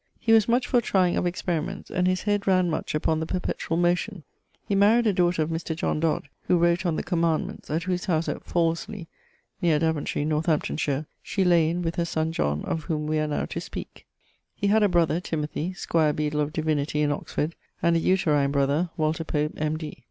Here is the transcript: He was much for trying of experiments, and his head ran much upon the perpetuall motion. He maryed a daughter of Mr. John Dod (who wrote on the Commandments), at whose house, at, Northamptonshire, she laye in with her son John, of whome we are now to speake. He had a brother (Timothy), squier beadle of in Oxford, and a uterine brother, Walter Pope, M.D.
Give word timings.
He 0.19 0.31
was 0.33 0.49
much 0.49 0.65
for 0.65 0.81
trying 0.81 1.15
of 1.15 1.27
experiments, 1.27 1.91
and 1.91 2.07
his 2.07 2.23
head 2.23 2.47
ran 2.47 2.71
much 2.71 2.95
upon 2.95 3.19
the 3.19 3.27
perpetuall 3.27 3.77
motion. 3.77 4.23
He 4.67 4.73
maryed 4.73 5.05
a 5.05 5.13
daughter 5.13 5.43
of 5.43 5.51
Mr. 5.51 5.75
John 5.75 5.99
Dod 5.99 6.27
(who 6.47 6.57
wrote 6.57 6.87
on 6.87 6.95
the 6.95 7.03
Commandments), 7.03 7.69
at 7.69 7.83
whose 7.83 8.05
house, 8.05 8.27
at, 8.27 8.41
Northamptonshire, 9.61 11.05
she 11.21 11.43
laye 11.43 11.69
in 11.69 11.83
with 11.83 11.97
her 11.97 12.05
son 12.05 12.31
John, 12.31 12.65
of 12.65 12.85
whome 12.85 13.05
we 13.05 13.19
are 13.19 13.27
now 13.27 13.45
to 13.45 13.61
speake. 13.61 14.07
He 14.55 14.65
had 14.65 14.81
a 14.81 14.89
brother 14.89 15.19
(Timothy), 15.19 15.73
squier 15.75 16.13
beadle 16.15 16.41
of 16.41 16.57
in 16.57 17.11
Oxford, 17.11 17.53
and 17.83 17.95
a 17.95 17.99
uterine 17.99 18.51
brother, 18.51 18.89
Walter 18.97 19.23
Pope, 19.23 19.53
M.D. 19.57 19.99